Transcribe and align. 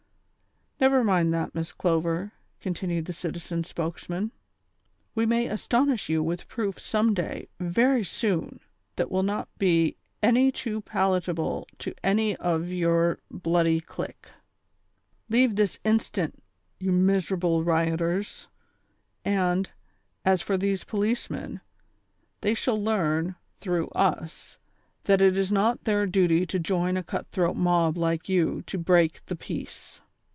''iSTever 0.81 1.05
mind 1.05 1.31
that, 1.31 1.53
Miss 1.53 1.73
Clover," 1.73 2.31
continued 2.59 3.05
the 3.05 3.13
citizens' 3.13 3.67
spokesman,'' 3.69 4.31
we 5.13 5.27
may 5.27 5.45
astonish 5.45 6.09
you 6.09 6.23
Avith 6.23 6.47
proof 6.47 6.79
some 6.79 7.13
day 7.13 7.47
very 7.59 8.03
soon 8.03 8.59
that 8.95 9.11
will 9.11 9.21
not 9.21 9.47
be 9.59 9.95
any 10.23 10.51
too 10.51 10.81
palatable 10.81 11.67
to 11.77 11.93
any 12.03 12.35
of 12.37 12.69
your 12.69 13.19
bloody 13.29 13.79
clique."" 13.79 14.25
Leave 15.29 15.55
this 15.55 15.77
instant, 15.83 16.41
you 16.79 16.91
miserable 16.91 17.63
rioters; 17.63 18.47
and, 19.23 19.69
as 20.25 20.41
for 20.41 20.57
these 20.57 20.83
policemen, 20.83 21.61
they 22.41 22.55
shall 22.55 22.83
learn, 22.83 23.35
tlirough 23.61 23.87
us, 23.95 24.57
that 25.03 25.21
it 25.21 25.37
is 25.37 25.51
not 25.51 25.83
their 25.83 26.07
duty 26.07 26.43
to 26.47 26.57
join 26.57 26.97
a 26.97 27.03
cut 27.03 27.27
throat 27.27 27.55
mob 27.55 27.99
like 27.99 28.27
you 28.27 28.63
to 28.63 28.79
break 28.79 29.23
the 29.27 29.35
peace. 29.35 30.01